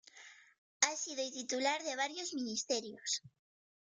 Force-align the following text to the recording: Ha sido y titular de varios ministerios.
Ha 0.81 0.95
sido 0.95 1.21
y 1.23 1.29
titular 1.31 1.83
de 1.83 1.95
varios 1.95 2.33
ministerios. 2.33 3.21